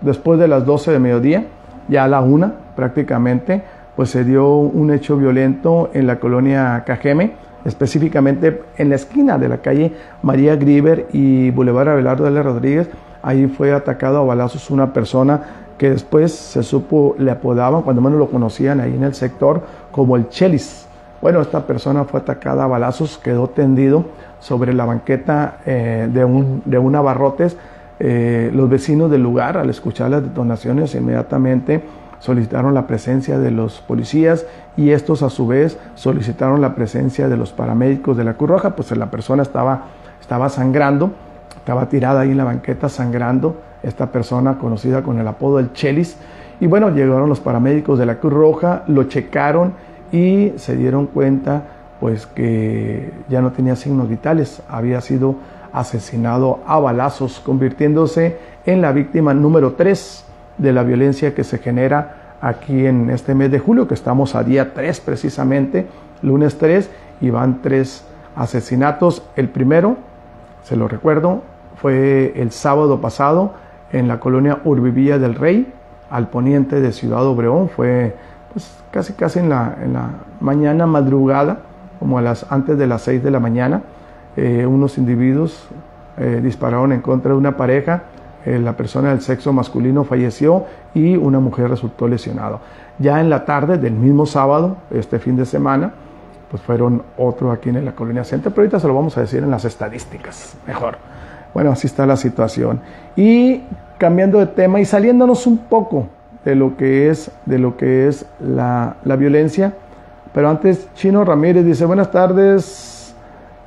después 0.00 0.38
de 0.38 0.46
las 0.46 0.64
12 0.64 0.92
de 0.92 0.98
mediodía, 1.00 1.46
ya 1.92 2.04
a 2.04 2.08
la 2.08 2.20
una 2.20 2.52
prácticamente, 2.74 3.62
pues 3.94 4.10
se 4.10 4.24
dio 4.24 4.56
un 4.56 4.90
hecho 4.90 5.16
violento 5.16 5.90
en 5.92 6.06
la 6.06 6.18
colonia 6.18 6.82
Cajeme, 6.84 7.32
específicamente 7.64 8.62
en 8.76 8.88
la 8.88 8.96
esquina 8.96 9.38
de 9.38 9.48
la 9.48 9.58
calle 9.58 9.92
María 10.22 10.56
Griver 10.56 11.06
y 11.12 11.50
Boulevard 11.50 11.90
Abelardo 11.90 12.28
de 12.28 12.42
Rodríguez. 12.42 12.88
Ahí 13.22 13.46
fue 13.46 13.72
atacado 13.72 14.18
a 14.18 14.24
balazos 14.24 14.70
una 14.70 14.92
persona 14.92 15.42
que 15.78 15.90
después 15.90 16.32
se 16.32 16.62
supo, 16.62 17.14
le 17.18 17.30
apodaban, 17.30 17.82
cuando 17.82 18.02
menos 18.02 18.18
lo 18.18 18.30
conocían 18.30 18.80
ahí 18.80 18.94
en 18.94 19.04
el 19.04 19.14
sector, 19.14 19.62
como 19.92 20.16
el 20.16 20.28
Chelis. 20.28 20.86
Bueno, 21.20 21.40
esta 21.40 21.66
persona 21.66 22.04
fue 22.04 22.20
atacada 22.20 22.64
a 22.64 22.66
balazos, 22.66 23.18
quedó 23.18 23.48
tendido 23.48 24.04
sobre 24.40 24.72
la 24.72 24.84
banqueta 24.84 25.58
eh, 25.66 26.08
de, 26.12 26.24
un, 26.24 26.62
de 26.64 26.78
un 26.78 26.96
abarrotes 26.96 27.56
eh, 28.04 28.50
los 28.52 28.68
vecinos 28.68 29.12
del 29.12 29.22
lugar, 29.22 29.56
al 29.56 29.70
escuchar 29.70 30.10
las 30.10 30.24
detonaciones, 30.24 30.92
inmediatamente 30.96 31.84
solicitaron 32.18 32.74
la 32.74 32.88
presencia 32.88 33.38
de 33.38 33.52
los 33.52 33.80
policías 33.80 34.44
y 34.76 34.90
estos 34.90 35.22
a 35.22 35.30
su 35.30 35.46
vez 35.46 35.78
solicitaron 35.94 36.60
la 36.60 36.74
presencia 36.74 37.28
de 37.28 37.36
los 37.36 37.52
paramédicos 37.52 38.16
de 38.16 38.24
la 38.24 38.34
Cruz 38.34 38.50
Roja, 38.50 38.74
pues 38.74 38.90
la 38.96 39.08
persona 39.08 39.44
estaba, 39.44 39.84
estaba 40.20 40.48
sangrando, 40.48 41.12
estaba 41.56 41.88
tirada 41.88 42.22
ahí 42.22 42.32
en 42.32 42.38
la 42.38 42.44
banqueta 42.44 42.88
sangrando, 42.88 43.60
esta 43.84 44.10
persona 44.10 44.58
conocida 44.58 45.02
con 45.04 45.20
el 45.20 45.28
apodo 45.28 45.58
del 45.58 45.72
Chelis, 45.72 46.16
y 46.58 46.66
bueno, 46.66 46.90
llegaron 46.90 47.28
los 47.28 47.38
paramédicos 47.38 48.00
de 48.00 48.06
la 48.06 48.16
Cruz 48.16 48.32
Roja, 48.32 48.82
lo 48.88 49.04
checaron 49.04 49.74
y 50.10 50.54
se 50.56 50.76
dieron 50.76 51.06
cuenta 51.06 51.62
pues 52.00 52.26
que 52.26 53.12
ya 53.28 53.40
no 53.40 53.52
tenía 53.52 53.76
signos 53.76 54.08
vitales, 54.08 54.60
había 54.68 55.00
sido 55.00 55.36
asesinado 55.72 56.60
a 56.66 56.78
balazos, 56.78 57.40
convirtiéndose 57.40 58.38
en 58.66 58.82
la 58.82 58.92
víctima 58.92 59.34
número 59.34 59.72
3 59.72 60.24
de 60.58 60.72
la 60.72 60.82
violencia 60.82 61.34
que 61.34 61.44
se 61.44 61.58
genera 61.58 62.36
aquí 62.40 62.86
en 62.86 63.10
este 63.10 63.34
mes 63.34 63.50
de 63.50 63.58
julio, 63.58 63.88
que 63.88 63.94
estamos 63.94 64.34
a 64.34 64.42
día 64.42 64.74
3 64.74 65.00
precisamente, 65.00 65.86
lunes 66.22 66.58
3, 66.58 66.90
y 67.20 67.30
van 67.30 67.62
tres 67.62 68.04
asesinatos. 68.36 69.22
El 69.36 69.48
primero, 69.48 69.96
se 70.64 70.76
lo 70.76 70.88
recuerdo, 70.88 71.42
fue 71.76 72.32
el 72.36 72.50
sábado 72.50 73.00
pasado 73.00 73.54
en 73.92 74.08
la 74.08 74.20
colonia 74.20 74.58
Urbivilla 74.64 75.18
del 75.18 75.34
Rey, 75.34 75.72
al 76.10 76.28
poniente 76.28 76.80
de 76.80 76.92
Ciudad 76.92 77.24
Obreón, 77.24 77.68
fue 77.68 78.14
pues, 78.52 78.76
casi 78.90 79.14
casi 79.14 79.38
en 79.38 79.48
la, 79.48 79.76
en 79.82 79.94
la 79.94 80.10
mañana 80.40 80.86
madrugada, 80.86 81.60
como 81.98 82.18
a 82.18 82.22
las, 82.22 82.50
antes 82.50 82.76
de 82.76 82.86
las 82.86 83.02
6 83.02 83.22
de 83.22 83.30
la 83.30 83.40
mañana, 83.40 83.82
eh, 84.36 84.66
unos 84.66 84.98
individuos 84.98 85.68
eh, 86.18 86.40
dispararon 86.42 86.92
en 86.92 87.00
contra 87.00 87.32
de 87.32 87.38
una 87.38 87.56
pareja, 87.56 88.04
eh, 88.44 88.58
la 88.58 88.76
persona 88.76 89.10
del 89.10 89.20
sexo 89.20 89.52
masculino 89.52 90.04
falleció 90.04 90.66
y 90.94 91.16
una 91.16 91.38
mujer 91.40 91.70
resultó 91.70 92.08
lesionada. 92.08 92.58
Ya 92.98 93.20
en 93.20 93.30
la 93.30 93.44
tarde 93.44 93.78
del 93.78 93.94
mismo 93.94 94.26
sábado, 94.26 94.76
este 94.90 95.18
fin 95.18 95.36
de 95.36 95.46
semana, 95.46 95.92
pues 96.50 96.62
fueron 96.62 97.02
otro 97.16 97.50
aquí 97.50 97.70
en 97.70 97.84
la 97.84 97.92
colonia 97.92 98.24
centro, 98.24 98.50
pero 98.50 98.62
ahorita 98.62 98.80
se 98.80 98.88
lo 98.88 98.94
vamos 98.94 99.16
a 99.16 99.22
decir 99.22 99.42
en 99.42 99.50
las 99.50 99.64
estadísticas, 99.64 100.56
mejor. 100.66 100.98
Bueno, 101.54 101.70
así 101.70 101.86
está 101.86 102.04
la 102.04 102.16
situación. 102.16 102.80
Y 103.16 103.62
cambiando 103.96 104.38
de 104.38 104.46
tema 104.46 104.80
y 104.80 104.84
saliéndonos 104.84 105.46
un 105.46 105.58
poco 105.58 106.08
de 106.44 106.56
lo 106.56 106.76
que 106.76 107.08
es, 107.08 107.30
de 107.46 107.58
lo 107.58 107.76
que 107.76 108.08
es 108.08 108.26
la, 108.40 108.96
la 109.04 109.16
violencia, 109.16 109.72
pero 110.34 110.48
antes 110.48 110.88
Chino 110.94 111.24
Ramírez 111.24 111.64
dice, 111.64 111.84
buenas 111.84 112.10
tardes 112.10 112.91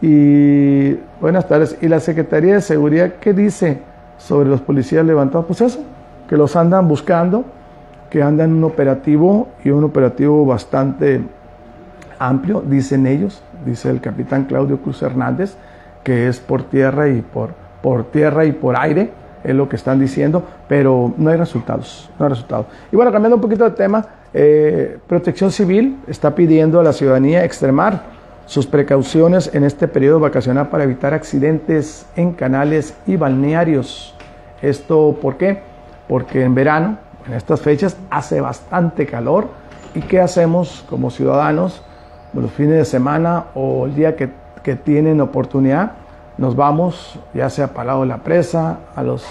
y 0.01 0.93
buenas 1.21 1.47
tardes. 1.47 1.77
¿Y 1.81 1.87
la 1.87 1.99
Secretaría 1.99 2.55
de 2.55 2.61
Seguridad 2.61 3.13
qué 3.19 3.33
dice 3.33 3.79
sobre 4.17 4.49
los 4.49 4.61
policías 4.61 5.05
levantados? 5.05 5.45
Pues 5.45 5.61
eso, 5.61 5.83
que 6.27 6.37
los 6.37 6.55
andan 6.55 6.87
buscando, 6.87 7.45
que 8.09 8.21
andan 8.21 8.51
en 8.51 8.55
un 8.57 8.63
operativo 8.65 9.49
y 9.63 9.69
un 9.69 9.83
operativo 9.83 10.45
bastante 10.45 11.21
amplio, 12.19 12.61
dicen 12.65 13.07
ellos, 13.07 13.41
dice 13.65 13.89
el 13.89 14.01
capitán 14.01 14.45
Claudio 14.45 14.79
Cruz 14.79 15.01
Hernández, 15.01 15.55
que 16.03 16.27
es 16.27 16.39
por 16.39 16.63
tierra 16.63 17.07
y 17.09 17.21
por, 17.21 17.51
por 17.81 18.05
tierra 18.05 18.45
y 18.45 18.51
por 18.51 18.77
aire, 18.77 19.11
es 19.43 19.53
lo 19.53 19.69
que 19.69 19.75
están 19.75 19.99
diciendo, 19.99 20.43
pero 20.67 21.13
no 21.17 21.29
hay 21.29 21.37
resultados, 21.37 22.09
no 22.17 22.25
hay 22.25 22.29
resultados. 22.29 22.65
Y 22.91 22.95
bueno, 22.95 23.11
cambiando 23.11 23.35
un 23.35 23.41
poquito 23.41 23.63
de 23.63 23.71
tema, 23.71 24.05
eh, 24.33 24.97
Protección 25.07 25.51
Civil 25.51 25.99
está 26.07 26.33
pidiendo 26.33 26.79
a 26.79 26.83
la 26.83 26.93
ciudadanía 26.93 27.45
extremar 27.45 28.14
sus 28.45 28.67
precauciones 28.67 29.49
en 29.53 29.63
este 29.63 29.87
periodo 29.87 30.19
vacacional 30.19 30.69
para 30.69 30.83
evitar 30.83 31.13
accidentes 31.13 32.05
en 32.15 32.33
canales 32.33 32.95
y 33.07 33.15
balnearios. 33.15 34.15
¿Esto 34.61 35.17
por 35.21 35.37
qué? 35.37 35.61
Porque 36.07 36.43
en 36.43 36.53
verano, 36.53 36.97
en 37.27 37.33
estas 37.33 37.61
fechas, 37.61 37.97
hace 38.09 38.41
bastante 38.41 39.05
calor. 39.05 39.47
¿Y 39.95 40.01
qué 40.01 40.21
hacemos 40.21 40.85
como 40.89 41.09
ciudadanos? 41.09 41.81
Los 42.33 42.51
fines 42.51 42.77
de 42.77 42.85
semana 42.85 43.45
o 43.55 43.85
el 43.85 43.95
día 43.95 44.15
que, 44.15 44.29
que 44.61 44.75
tienen 44.75 45.21
oportunidad, 45.21 45.93
nos 46.37 46.55
vamos 46.55 47.17
ya 47.33 47.49
sea 47.49 47.67
para 47.67 47.87
lado 47.87 48.05
la 48.05 48.17
presa, 48.17 48.79
a 48.95 49.03
los, 49.03 49.25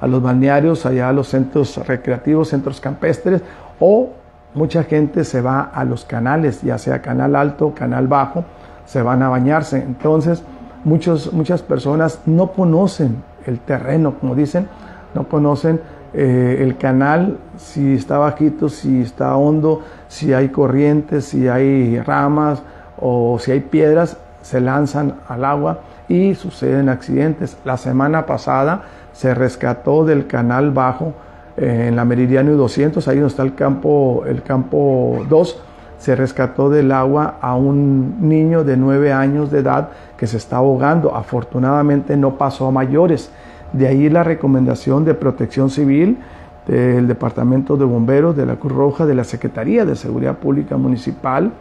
a 0.00 0.06
los 0.06 0.22
balnearios, 0.22 0.84
allá 0.84 1.08
a 1.08 1.12
los 1.12 1.28
centros 1.28 1.76
recreativos, 1.86 2.48
centros 2.48 2.80
campestres, 2.80 3.42
o 3.78 4.10
mucha 4.54 4.84
gente 4.84 5.24
se 5.24 5.40
va 5.40 5.60
a 5.60 5.84
los 5.84 6.04
canales, 6.04 6.62
ya 6.62 6.78
sea 6.78 7.02
canal 7.02 7.36
alto, 7.36 7.74
canal 7.74 8.08
bajo, 8.08 8.44
se 8.84 9.02
van 9.02 9.22
a 9.22 9.28
bañarse. 9.28 9.78
Entonces, 9.78 10.42
muchos, 10.84 11.32
muchas 11.32 11.62
personas 11.62 12.20
no 12.26 12.52
conocen 12.52 13.22
el 13.46 13.60
terreno, 13.60 14.14
como 14.18 14.34
dicen, 14.34 14.68
no 15.14 15.28
conocen 15.28 15.80
eh, 16.12 16.58
el 16.60 16.76
canal, 16.76 17.38
si 17.56 17.94
está 17.94 18.18
bajito, 18.18 18.68
si 18.68 19.00
está 19.00 19.36
hondo, 19.36 19.82
si 20.08 20.32
hay 20.32 20.48
corrientes, 20.48 21.26
si 21.26 21.46
hay 21.48 22.00
ramas 22.00 22.62
o 22.98 23.38
si 23.38 23.52
hay 23.52 23.60
piedras, 23.60 24.16
se 24.42 24.60
lanzan 24.60 25.16
al 25.28 25.44
agua 25.44 25.80
y 26.08 26.34
suceden 26.34 26.88
accidentes. 26.88 27.56
La 27.64 27.76
semana 27.76 28.26
pasada 28.26 28.82
se 29.12 29.34
rescató 29.34 30.04
del 30.04 30.26
canal 30.26 30.70
bajo 30.70 31.14
en 31.56 31.96
la 31.96 32.04
Meridiano 32.04 32.52
200, 32.52 33.06
ahí 33.08 33.16
donde 33.16 33.28
está 33.28 33.42
el 33.42 33.54
campo, 33.54 34.24
el 34.26 34.42
campo 34.42 35.24
2, 35.28 35.62
se 35.98 36.16
rescató 36.16 36.70
del 36.70 36.92
agua 36.92 37.36
a 37.42 37.54
un 37.54 38.26
niño 38.26 38.64
de 38.64 38.76
9 38.78 39.12
años 39.12 39.50
de 39.50 39.58
edad 39.58 39.90
que 40.16 40.26
se 40.26 40.38
está 40.38 40.56
ahogando. 40.56 41.14
Afortunadamente 41.14 42.16
no 42.16 42.36
pasó 42.38 42.68
a 42.68 42.70
mayores. 42.70 43.30
De 43.74 43.86
ahí 43.86 44.08
la 44.08 44.24
recomendación 44.24 45.04
de 45.04 45.12
protección 45.12 45.68
civil 45.68 46.18
del 46.66 47.06
Departamento 47.06 47.76
de 47.76 47.84
Bomberos, 47.84 48.34
de 48.34 48.46
la 48.46 48.56
Cruz 48.56 48.72
Roja, 48.72 49.04
de 49.04 49.14
la 49.14 49.24
Secretaría 49.24 49.84
de 49.84 49.94
Seguridad 49.94 50.38
Pública 50.38 50.78
Municipal, 50.78 51.52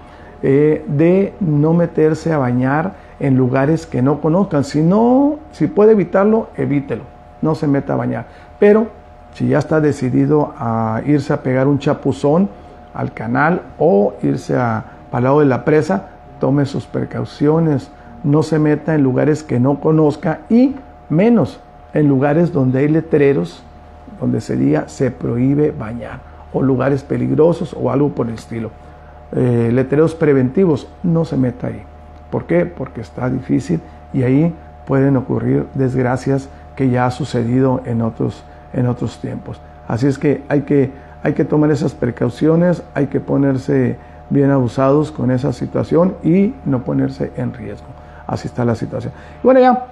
eh, 0.42 0.86
de 0.88 1.34
no 1.42 1.74
meterse 1.74 2.32
a 2.32 2.38
bañar 2.38 2.94
en 3.20 3.36
lugares 3.36 3.86
que 3.86 4.02
no 4.02 4.22
conozcan. 4.22 4.64
Si 4.64 4.82
no, 4.82 5.38
si 5.52 5.68
puede 5.68 5.92
evitarlo, 5.92 6.48
evítelo. 6.56 7.04
No 7.42 7.56
se 7.56 7.68
meta 7.68 7.94
a 7.94 7.98
bañar. 7.98 8.28
Pero 8.58 8.88
si 9.40 9.48
ya 9.48 9.60
está 9.60 9.80
decidido 9.80 10.54
a 10.58 11.02
irse 11.06 11.32
a 11.32 11.42
pegar 11.42 11.70
un 11.70 11.80
chapuzón 11.80 12.50
al 12.94 13.14
canal 13.14 13.62
o 13.78 14.16
irse 14.22 14.58
a 14.58 14.84
al 15.14 15.24
lado 15.24 15.40
de 15.40 15.46
la 15.46 15.64
presa, 15.64 16.10
tome 16.42 16.66
sus 16.66 16.86
precauciones. 16.86 17.90
No 18.26 18.44
se 18.44 18.60
meta 18.60 18.96
en 18.96 19.02
lugares 19.02 19.44
que 19.44 19.58
no 19.58 19.80
conozca 19.80 20.42
y 20.50 20.76
menos 21.08 21.62
en 21.94 22.10
lugares 22.10 22.52
donde 22.52 22.80
hay 22.80 22.90
letreros 22.90 23.64
donde 24.20 24.42
se 24.42 24.58
diga 24.58 24.90
se 24.90 25.10
prohíbe 25.10 25.72
bañar 25.72 26.20
o 26.52 26.62
lugares 26.62 27.04
peligrosos 27.04 27.74
o 27.74 27.92
algo 27.92 28.10
por 28.10 28.28
el 28.28 28.34
estilo. 28.34 28.72
Eh, 29.32 29.70
letreros 29.72 30.16
preventivos, 30.16 30.90
no 31.02 31.24
se 31.24 31.38
meta 31.38 31.68
ahí. 31.68 31.82
¿Por 32.30 32.44
qué? 32.44 32.66
Porque 32.66 33.00
está 33.00 33.30
difícil 33.30 33.80
y 34.12 34.24
ahí 34.24 34.54
pueden 34.86 35.16
ocurrir 35.16 35.66
desgracias 35.76 36.50
que 36.76 36.90
ya 36.90 37.06
ha 37.06 37.12
sucedido 37.12 37.82
en 37.86 38.02
otros, 38.02 38.44
en 38.74 38.88
otros 38.88 39.20
tiempos. 39.20 39.60
Así 39.88 40.08
es 40.08 40.18
que 40.18 40.44
hay, 40.50 40.62
que 40.62 40.92
hay 41.24 41.34
que 41.34 41.46
tomar 41.46 41.72
esas 41.72 41.94
precauciones, 41.94 42.84
hay 42.94 43.08
que 43.08 43.20
ponerse 43.20 43.98
bien 44.30 44.52
abusados 44.52 45.12
con 45.12 45.32
esa 45.32 45.54
situación 45.54 46.16
y 46.24 46.54
no 46.66 46.84
ponerse 46.84 47.32
en 47.36 47.54
riesgo. 47.54 47.88
Así 48.28 48.48
está 48.48 48.64
la 48.66 48.76
situación. 48.76 49.14
Y 49.42 49.44
bueno, 49.44 49.60
ya, 49.60 49.88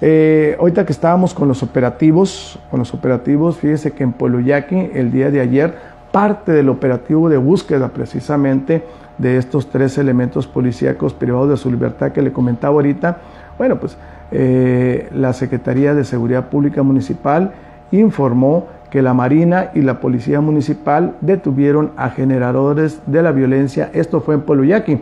eh, 0.00 0.56
ahorita 0.60 0.84
que 0.84 0.92
estábamos 0.92 1.34
con 1.34 1.48
los 1.48 1.62
operativos, 1.62 2.58
con 2.70 2.78
los 2.80 2.92
operativos, 2.94 3.56
fíjese 3.56 3.92
que 3.92 4.04
en 4.04 4.12
Poloyaki 4.12 4.90
el 4.94 5.10
día 5.10 5.30
de 5.30 5.40
ayer, 5.40 5.74
parte 6.12 6.52
del 6.52 6.68
operativo 6.68 7.28
de 7.28 7.36
búsqueda 7.36 7.88
precisamente 7.88 8.84
de 9.18 9.36
estos 9.36 9.68
tres 9.68 9.98
elementos 9.98 10.46
policíacos 10.46 11.12
privados 11.12 11.50
de 11.50 11.56
su 11.56 11.70
libertad 11.70 12.12
que 12.12 12.22
le 12.22 12.32
comentaba 12.32 12.74
ahorita, 12.74 13.18
bueno, 13.58 13.80
pues 13.80 13.96
eh, 14.30 15.08
la 15.12 15.32
Secretaría 15.32 15.94
de 15.94 16.04
Seguridad 16.04 16.48
Pública 16.48 16.82
Municipal 16.82 17.52
informó 17.92 18.66
que 18.90 19.02
la 19.02 19.14
Marina 19.14 19.70
y 19.74 19.82
la 19.82 20.00
Policía 20.00 20.40
Municipal 20.40 21.16
detuvieron 21.20 21.90
a 21.96 22.10
generadores 22.10 23.00
de 23.06 23.22
la 23.22 23.32
violencia. 23.32 23.90
Esto 23.92 24.20
fue 24.20 24.34
en 24.34 24.42
Poluyaki. 24.42 25.00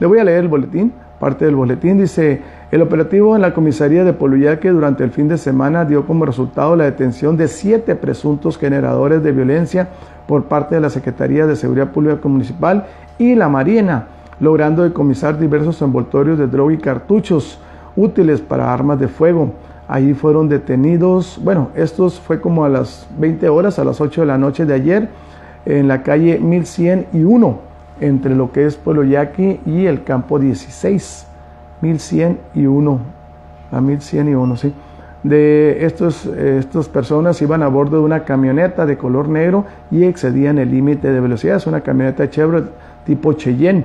Le 0.00 0.06
voy 0.06 0.18
a 0.18 0.24
leer 0.24 0.40
el 0.40 0.48
boletín. 0.48 0.92
Parte 1.20 1.44
del 1.44 1.56
boletín 1.56 1.98
dice, 1.98 2.42
el 2.70 2.80
operativo 2.80 3.34
en 3.34 3.42
la 3.42 3.52
comisaría 3.52 4.04
de 4.04 4.12
Poluyaki 4.12 4.68
durante 4.68 5.02
el 5.02 5.10
fin 5.10 5.26
de 5.26 5.36
semana 5.36 5.84
dio 5.84 6.06
como 6.06 6.24
resultado 6.24 6.76
la 6.76 6.84
detención 6.84 7.36
de 7.36 7.48
siete 7.48 7.96
presuntos 7.96 8.56
generadores 8.56 9.22
de 9.22 9.32
violencia 9.32 9.88
por 10.28 10.44
parte 10.44 10.76
de 10.76 10.80
la 10.80 10.90
Secretaría 10.90 11.46
de 11.46 11.56
Seguridad 11.56 11.88
Pública 11.88 12.28
Municipal 12.28 12.86
y 13.18 13.34
la 13.34 13.48
Marina, 13.48 14.06
logrando 14.38 14.84
decomisar 14.84 15.38
diversos 15.38 15.82
envoltorios 15.82 16.38
de 16.38 16.46
droga 16.46 16.74
y 16.74 16.78
cartuchos 16.78 17.58
útiles 17.96 18.40
para 18.40 18.72
armas 18.72 19.00
de 19.00 19.08
fuego. 19.08 19.54
Ahí 19.88 20.12
fueron 20.12 20.50
detenidos, 20.50 21.40
bueno, 21.42 21.70
estos 21.74 22.20
fue 22.20 22.42
como 22.42 22.64
a 22.64 22.68
las 22.68 23.08
20 23.18 23.48
horas, 23.48 23.78
a 23.78 23.84
las 23.84 24.02
8 24.02 24.20
de 24.20 24.26
la 24.26 24.36
noche 24.36 24.66
de 24.66 24.74
ayer, 24.74 25.08
en 25.64 25.88
la 25.88 26.02
calle 26.02 26.38
1101, 26.38 27.58
entre 28.00 28.34
lo 28.34 28.52
que 28.52 28.66
es 28.66 28.76
Pueblo 28.76 29.02
Yaqui 29.02 29.60
y 29.64 29.86
el 29.86 30.04
campo 30.04 30.38
16. 30.38 31.26
1101, 31.80 33.00
a 33.70 33.80
1101, 33.80 34.56
sí. 34.56 34.74
de 35.22 35.84
estos, 35.86 36.26
estas 36.26 36.88
personas 36.88 37.40
iban 37.40 37.62
a 37.62 37.68
bordo 37.68 37.98
de 37.98 38.02
una 38.02 38.24
camioneta 38.24 38.84
de 38.84 38.98
color 38.98 39.28
negro 39.28 39.64
y 39.90 40.04
excedían 40.04 40.58
el 40.58 40.70
límite 40.70 41.12
de 41.12 41.20
velocidad. 41.20 41.56
Es 41.56 41.66
una 41.66 41.80
camioneta 41.80 42.28
Chevrolet 42.28 42.70
tipo 43.06 43.32
Cheyenne. 43.32 43.84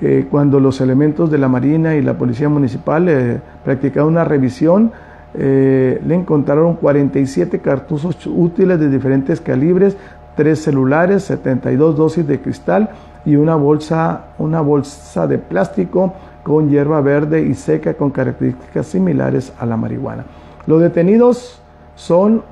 Eh, 0.00 0.26
cuando 0.30 0.60
los 0.60 0.80
elementos 0.80 1.30
de 1.30 1.38
la 1.38 1.48
Marina 1.48 1.96
y 1.96 2.02
la 2.02 2.16
Policía 2.16 2.48
Municipal 2.48 3.08
eh, 3.08 3.40
practicaron 3.64 4.10
una 4.10 4.24
revisión, 4.24 4.92
eh, 5.34 6.00
le 6.06 6.14
encontraron 6.14 6.74
47 6.74 7.60
cartuzos 7.60 8.26
útiles 8.26 8.80
de 8.80 8.88
diferentes 8.88 9.40
calibres, 9.40 9.96
tres 10.36 10.62
celulares, 10.62 11.24
72 11.24 11.96
dosis 11.96 12.26
de 12.26 12.40
cristal 12.40 12.90
y 13.24 13.36
una 13.36 13.56
bolsa, 13.56 14.26
una 14.38 14.60
bolsa 14.60 15.26
de 15.26 15.38
plástico 15.38 16.14
con 16.42 16.70
hierba 16.70 17.00
verde 17.00 17.42
y 17.42 17.54
seca 17.54 17.94
con 17.94 18.10
características 18.10 18.86
similares 18.86 19.52
a 19.58 19.66
la 19.66 19.76
marihuana. 19.76 20.24
Los 20.66 20.80
detenidos 20.80 21.60
son 21.94 22.42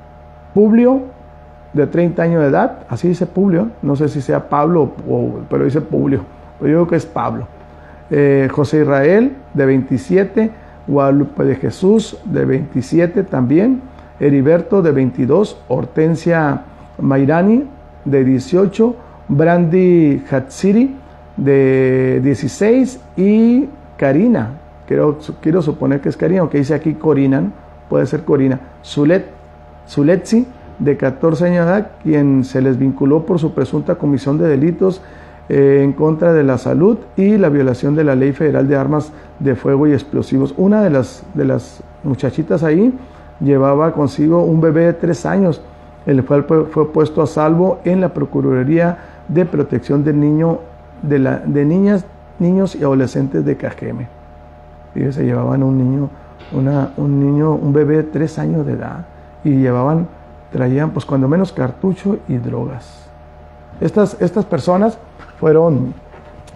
Publio, 0.53 1.01
de 1.73 1.87
30 1.87 2.23
años 2.23 2.41
de 2.41 2.47
edad, 2.47 2.79
así 2.89 3.07
dice 3.07 3.25
Publio, 3.25 3.69
no 3.81 3.95
sé 3.95 4.09
si 4.09 4.21
sea 4.21 4.49
Pablo, 4.49 4.93
o, 5.07 5.39
pero 5.49 5.65
dice 5.65 5.81
Publio, 5.81 6.21
pero 6.59 6.71
yo 6.71 6.77
creo 6.79 6.87
que 6.87 6.95
es 6.95 7.05
Pablo. 7.05 7.47
Eh, 8.09 8.47
José 8.51 8.81
Israel, 8.81 9.35
de 9.53 9.65
27, 9.65 10.51
Guadalupe 10.87 11.43
de 11.43 11.55
Jesús, 11.55 12.17
de 12.25 12.45
27 12.45 13.23
también, 13.23 13.81
Heriberto, 14.19 14.81
de 14.81 14.91
22, 14.91 15.57
Hortensia 15.67 16.63
Mairani, 16.99 17.65
de 18.05 18.23
18, 18.23 18.95
Brandy 19.27 20.23
Hatsiri, 20.29 20.95
de 21.35 22.21
16, 22.23 22.99
y 23.17 23.69
Karina, 23.97 24.51
quiero, 24.87 25.61
suponer 25.61 26.01
que 26.01 26.09
es 26.09 26.17
Karina, 26.17 26.41
aunque 26.41 26.59
dice 26.59 26.73
aquí 26.73 26.93
Corina, 26.93 27.51
puede 27.89 28.05
ser 28.05 28.23
Corina, 28.23 28.59
Zulet, 28.83 29.25
Zuletzi, 29.87 30.47
de 30.79 30.95
14 30.95 31.45
años 31.45 31.65
de 31.65 31.71
edad, 31.71 31.91
quien 32.03 32.43
se 32.43 32.61
les 32.61 32.77
vinculó 32.77 33.25
por 33.25 33.39
su 33.39 33.53
presunta 33.53 33.95
comisión 33.95 34.37
de 34.37 34.47
delitos 34.47 35.01
eh, 35.49 35.81
en 35.81 35.93
contra 35.93 36.33
de 36.33 36.43
la 36.43 36.57
salud 36.57 36.97
y 37.15 37.37
la 37.37 37.49
violación 37.49 37.95
de 37.95 38.03
la 38.03 38.15
Ley 38.15 38.33
Federal 38.33 38.67
de 38.67 38.75
Armas 38.75 39.11
de 39.39 39.55
Fuego 39.55 39.87
y 39.87 39.93
Explosivos. 39.93 40.53
Una 40.57 40.81
de 40.81 40.89
las, 40.89 41.23
de 41.33 41.45
las 41.45 41.81
muchachitas 42.03 42.63
ahí 42.63 42.93
llevaba 43.39 43.93
consigo 43.93 44.43
un 44.43 44.59
bebé 44.59 44.87
de 44.87 44.93
tres 44.93 45.25
años, 45.25 45.61
el 46.05 46.25
cual 46.25 46.45
fue 46.45 46.91
puesto 46.91 47.21
a 47.21 47.27
salvo 47.27 47.79
en 47.85 48.01
la 48.01 48.13
Procuraduría 48.13 48.97
de 49.27 49.45
Protección 49.45 50.03
del 50.03 50.19
Niño, 50.19 50.59
de, 51.01 51.19
la, 51.19 51.37
de 51.39 51.65
niñas, 51.65 52.05
niños 52.39 52.75
y 52.75 52.83
adolescentes 52.83 53.45
de 53.45 53.55
Cajeme. 53.55 54.07
Y 54.95 55.11
se 55.11 55.23
llevaban 55.23 55.63
un 55.63 55.77
niño, 55.77 56.09
una, 56.53 56.91
un 56.97 57.19
niño, 57.19 57.53
un 57.53 57.71
bebé 57.71 57.97
de 57.97 58.03
tres 58.03 58.39
años 58.39 58.65
de 58.65 58.73
edad 58.73 59.05
y 59.43 59.51
llevaban, 59.51 60.07
traían 60.51 60.91
pues 60.91 61.05
cuando 61.05 61.27
menos 61.27 61.53
cartucho 61.53 62.17
y 62.27 62.37
drogas. 62.37 63.07
Estas, 63.79 64.17
estas 64.19 64.43
personas 64.45 64.97
fueron, 65.39 65.93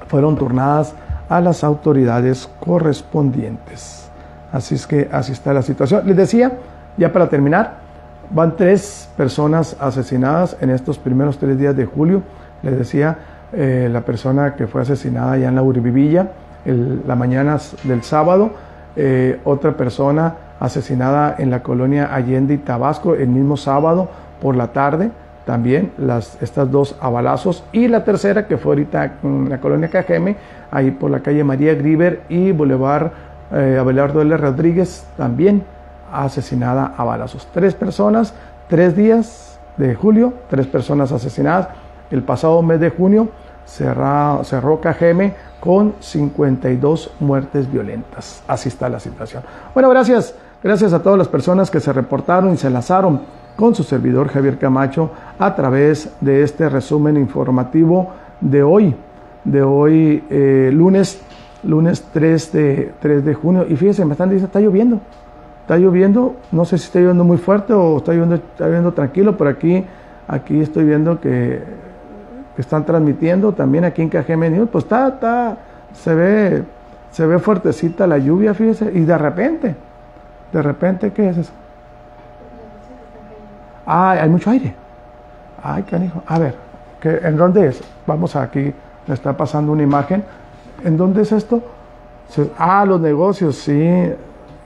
fueron 0.08 0.36
turnadas 0.36 0.94
a 1.30 1.40
las 1.42 1.64
autoridades 1.64 2.50
correspondientes. 2.60 4.10
Así 4.52 4.76
es 4.76 4.86
que 4.86 5.10
así 5.12 5.32
está 5.32 5.54
la 5.54 5.62
situación. 5.62 6.06
Les 6.06 6.18
decía, 6.18 6.52
ya 6.98 7.14
para 7.14 7.30
terminar, 7.30 7.80
van 8.30 8.56
tres 8.56 9.10
personas 9.16 9.78
asesinadas 9.80 10.58
en 10.60 10.70
estos 10.70 10.98
primeros 10.98 11.38
tres 11.38 11.58
días 11.58 11.76
de 11.76 11.86
julio. 11.86 12.22
Les 12.64 12.78
decía, 12.78 13.18
eh, 13.54 13.90
la 13.92 14.02
persona 14.02 14.56
que 14.56 14.68
fue 14.68 14.82
asesinada 14.82 15.38
ya 15.38 15.50
en 15.50 15.56
la 15.56 15.62
Uribivilla, 15.62 16.32
la 16.66 17.16
mañana 17.16 17.58
del 17.84 18.04
sábado, 18.04 18.52
eh, 18.96 19.40
otra 19.46 19.76
persona 19.76 20.36
asesinada 20.60 21.36
en 21.40 21.50
la 21.50 21.64
colonia 21.64 22.14
Allende 22.14 22.54
y 22.54 22.58
Tabasco 22.58 23.16
el 23.16 23.30
mismo 23.30 23.58
sábado 23.58 24.10
por 24.42 24.56
la 24.56 24.68
tarde, 24.68 25.12
también 25.52 25.92
las, 25.98 26.42
estas 26.42 26.72
dos 26.72 26.96
abalazos 27.02 27.66
y 27.74 27.90
la 27.90 28.06
tercera 28.06 28.48
que 28.48 28.56
fue 28.56 28.72
ahorita 28.72 29.16
en 29.22 29.50
la 29.50 29.60
colonia 29.60 29.90
Cajeme, 29.90 30.38
ahí 30.72 30.92
por 30.92 31.12
la 31.12 31.20
calle 31.20 31.44
María 31.44 31.76
Griver 31.76 32.22
y 32.30 32.54
Boulevard 32.54 33.12
eh, 33.52 33.76
Abelardo 33.78 34.22
L. 34.22 34.38
Rodríguez, 34.38 35.06
también 35.18 35.66
asesinada 36.10 36.94
a 36.96 37.04
balazos. 37.04 37.50
Tres 37.54 37.76
personas, 37.76 38.34
tres 38.70 38.96
días 38.96 39.60
de 39.76 39.94
julio, 39.94 40.36
tres 40.50 40.68
personas 40.68 41.12
asesinadas. 41.12 41.68
El 42.12 42.24
pasado 42.24 42.62
mes 42.62 42.80
de 42.80 42.90
junio 42.90 43.28
cerró, 43.66 44.46
cerró 44.46 44.80
Cajeme 44.80 45.34
con 45.60 45.96
52 46.00 47.12
muertes 47.20 47.70
violentas. 47.70 48.42
Así 48.48 48.70
está 48.70 48.88
la 48.88 49.02
situación. 49.02 49.44
Bueno, 49.74 49.90
gracias. 49.90 50.34
Gracias 50.64 50.94
a 50.94 51.04
todas 51.04 51.18
las 51.18 51.28
personas 51.28 51.70
que 51.70 51.82
se 51.82 51.92
reportaron 51.92 52.54
y 52.54 52.58
se 52.58 52.68
enlazaron 52.68 53.41
con 53.62 53.76
su 53.76 53.84
servidor 53.84 54.28
Javier 54.30 54.58
Camacho 54.58 55.12
a 55.38 55.54
través 55.54 56.12
de 56.20 56.42
este 56.42 56.68
resumen 56.68 57.16
informativo 57.16 58.10
de 58.40 58.64
hoy, 58.64 58.96
de 59.44 59.62
hoy 59.62 60.24
eh, 60.32 60.72
lunes, 60.74 61.22
lunes 61.62 62.04
3 62.12 62.54
de, 62.54 62.92
3 63.00 63.24
de 63.24 63.36
junio. 63.36 63.68
Y 63.70 63.76
fíjense, 63.76 64.04
me 64.04 64.14
están 64.14 64.30
diciendo, 64.30 64.48
está 64.48 64.60
lloviendo, 64.60 65.00
está 65.62 65.78
lloviendo, 65.78 66.38
no 66.52 66.66
sé 66.66 66.80
si 66.80 66.86
está 66.86 67.02
lloviendo 67.02 67.24
muy 67.24 67.38
fuerte 67.38 67.72
o 67.72 67.98
está 67.98 68.14
lloviendo, 68.14 68.38
está 68.38 68.66
lloviendo 68.66 68.94
tranquilo, 68.94 69.38
pero 69.38 69.52
aquí, 69.52 69.86
aquí 70.28 70.60
estoy 70.60 70.84
viendo 70.84 71.22
que, 71.22 71.62
están 72.58 72.84
transmitiendo 72.84 73.54
también 73.54 73.86
aquí 73.86 74.02
en 74.04 74.10
KGM 74.10 74.68
pues 74.68 74.84
está, 74.86 75.08
está, 75.08 75.58
se 75.94 76.14
ve, 76.14 76.64
se 77.12 77.26
ve 77.26 77.38
fuertecita 77.38 78.08
la 78.08 78.18
lluvia, 78.18 78.56
fíjense, 78.56 78.92
y 78.94 79.02
de 79.02 79.18
repente, 79.18 79.76
de 80.52 80.62
repente, 80.64 81.12
¿qué 81.12 81.30
es 81.30 81.38
eso? 81.38 81.52
Ah, 83.94 84.12
hay 84.12 84.30
mucho 84.30 84.50
aire. 84.50 84.74
Ay, 85.62 85.84
canijo. 85.84 86.24
A 86.26 86.40
ver, 86.40 86.56
¿en 87.04 87.36
dónde 87.36 87.68
es? 87.68 87.82
Vamos 88.08 88.38
aquí, 88.38 88.74
me 89.06 89.14
está 89.14 89.36
pasando 89.36 89.74
una 89.74 89.84
imagen. 89.84 90.24
¿En 90.86 90.96
dónde 90.96 91.24
es 91.24 91.34
esto? 91.34 91.62
Ah, 92.58 92.86
los 92.86 93.02
negocios, 93.02 93.58
sí. 93.58 94.14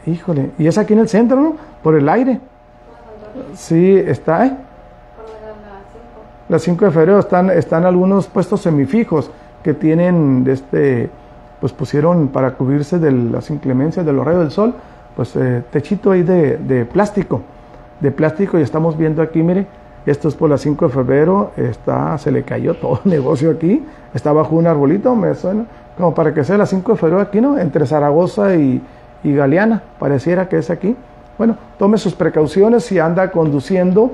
Híjole. 0.06 0.52
Y 0.60 0.68
es 0.68 0.78
aquí 0.78 0.94
en 0.94 1.00
el 1.00 1.10
centro, 1.10 1.42
¿no? 1.42 1.56
Por 1.82 1.96
el 1.96 2.08
aire. 2.08 2.40
Sí, 3.56 3.98
está, 3.98 4.46
¿eh? 4.46 4.56
Las 6.48 6.62
5 6.62 6.86
de 6.86 6.92
febrero 6.92 7.18
están, 7.18 7.50
están 7.50 7.84
algunos 7.84 8.28
puestos 8.28 8.62
semifijos 8.62 9.32
que 9.64 9.74
tienen, 9.74 10.46
este, 10.48 11.10
pues 11.60 11.74
pusieron 11.74 12.28
para 12.28 12.52
cubrirse 12.52 13.00
de 13.00 13.12
las 13.12 13.50
inclemencias 13.50 14.06
de 14.06 14.14
los 14.14 14.24
rayos 14.24 14.42
del 14.42 14.52
sol, 14.52 14.76
pues 15.16 15.36
eh, 15.36 15.64
techito 15.72 16.12
ahí 16.12 16.22
de 16.22 16.86
plástico 16.86 17.42
de 18.00 18.12
plástico 18.12 18.60
y 18.60 18.62
estamos 18.62 18.98
viendo 18.98 19.22
aquí, 19.22 19.42
mire, 19.42 19.68
esto 20.06 20.28
es 20.28 20.36
por 20.36 20.50
la 20.50 20.58
5 20.58 20.86
de 20.88 20.94
febrero, 20.94 21.52
está, 21.58 22.18
se 22.18 22.32
le 22.32 22.44
cayó 22.44 22.74
todo 22.82 23.02
el 23.04 23.12
negocio 23.12 23.52
aquí, 23.52 23.84
está 24.14 24.32
bajo 24.32 24.56
un 24.56 24.68
arbolito, 24.68 25.16
me 25.16 25.34
suena, 25.34 25.66
como 25.98 26.14
para 26.14 26.34
que 26.34 26.44
sea 26.44 26.58
la 26.58 26.66
5 26.66 26.94
de 26.94 26.98
febrero 26.98 27.22
aquí, 27.22 27.42
¿no? 27.42 27.58
Entre 27.58 27.86
Zaragoza 27.86 28.56
y, 28.56 28.82
y 29.24 29.34
Galeana, 29.34 29.82
pareciera 30.00 30.48
que 30.48 30.58
es 30.58 30.70
aquí. 30.70 30.96
Bueno, 31.38 31.58
tome 31.78 31.98
sus 31.98 32.14
precauciones 32.14 32.86
si 32.86 33.00
anda 33.00 33.32
conduciendo, 33.32 34.12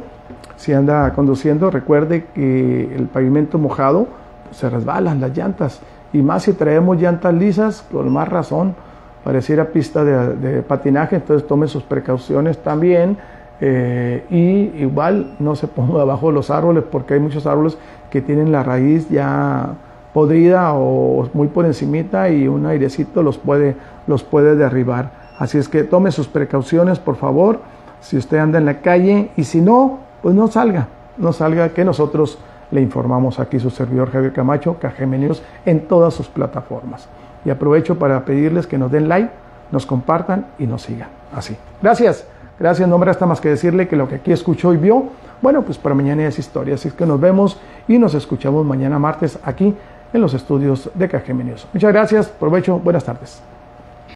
si 0.55 0.73
anda 0.73 1.11
conduciendo, 1.13 1.69
recuerde 1.69 2.25
que 2.33 2.95
el 2.95 3.07
pavimento 3.07 3.57
mojado 3.57 4.07
pues, 4.45 4.57
se 4.57 4.69
resbalan 4.69 5.19
las 5.19 5.35
llantas, 5.35 5.81
y 6.13 6.21
más 6.21 6.43
si 6.43 6.53
traemos 6.53 6.99
llantas 6.99 7.33
lisas, 7.33 7.85
con 7.91 8.11
más 8.11 8.27
razón, 8.27 8.75
pareciera 9.23 9.65
pista 9.65 10.03
de, 10.03 10.35
de 10.35 10.61
patinaje, 10.61 11.17
entonces 11.17 11.47
tome 11.47 11.67
sus 11.67 11.83
precauciones 11.83 12.57
también 12.57 13.17
eh, 13.63 14.25
y 14.31 14.81
igual 14.81 15.35
no 15.39 15.55
se 15.55 15.67
ponga 15.67 16.01
abajo 16.01 16.31
los 16.31 16.49
árboles 16.49 16.83
porque 16.91 17.13
hay 17.13 17.19
muchos 17.19 17.45
árboles 17.45 17.77
que 18.09 18.21
tienen 18.21 18.51
la 18.51 18.63
raíz 18.63 19.07
ya 19.09 19.75
podrida 20.13 20.73
o 20.73 21.29
muy 21.33 21.47
por 21.47 21.65
encimita 21.65 22.29
y 22.29 22.47
un 22.47 22.65
airecito 22.65 23.23
los 23.23 23.37
puede, 23.37 23.75
los 24.07 24.23
puede 24.23 24.55
derribar. 24.55 25.11
Así 25.39 25.57
es 25.57 25.69
que 25.69 25.83
tome 25.83 26.11
sus 26.11 26.27
precauciones, 26.27 26.99
por 26.99 27.15
favor, 27.15 27.59
si 28.01 28.17
usted 28.17 28.37
anda 28.37 28.57
en 28.57 28.65
la 28.65 28.81
calle 28.81 29.31
y 29.37 29.43
si 29.43 29.61
no, 29.61 29.99
pues 30.21 30.35
no 30.35 30.47
salga, 30.47 30.87
no 31.17 31.31
salga 31.31 31.69
que 31.69 31.85
nosotros 31.85 32.39
le 32.71 32.81
informamos 32.81 33.39
aquí 33.39 33.59
su 33.59 33.69
servidor 33.69 34.11
Javier 34.11 34.33
Camacho, 34.33 34.77
KGM 34.79 35.19
News, 35.19 35.43
en 35.65 35.87
todas 35.87 36.13
sus 36.13 36.27
plataformas. 36.27 37.07
Y 37.45 37.49
aprovecho 37.49 37.97
para 37.97 38.23
pedirles 38.25 38.67
que 38.67 38.77
nos 38.77 38.91
den 38.91 39.09
like, 39.09 39.29
nos 39.71 39.85
compartan 39.85 40.47
y 40.57 40.67
nos 40.67 40.83
sigan. 40.83 41.09
Así. 41.33 41.55
Gracias. 41.81 42.25
Gracias, 42.61 42.87
no 42.87 42.99
me 42.99 43.05
resta 43.07 43.25
más 43.25 43.41
que 43.41 43.49
decirle 43.49 43.87
que 43.87 43.95
lo 43.95 44.07
que 44.07 44.15
aquí 44.15 44.31
escuchó 44.31 44.71
y 44.71 44.77
vio, 44.77 45.05
bueno, 45.41 45.63
pues 45.63 45.79
para 45.79 45.95
mañana 45.95 46.27
es 46.27 46.37
historia. 46.37 46.75
Así 46.75 46.91
que 46.91 47.07
nos 47.07 47.19
vemos 47.19 47.59
y 47.87 47.97
nos 47.97 48.13
escuchamos 48.13 48.63
mañana 48.63 48.99
martes 48.99 49.39
aquí 49.43 49.73
en 50.13 50.21
los 50.21 50.35
estudios 50.35 50.91
de 50.93 51.09
KGM 51.09 51.55
Muchas 51.73 51.91
gracias, 51.91 52.27
provecho, 52.27 52.77
buenas 52.77 53.03
tardes. 53.03 53.41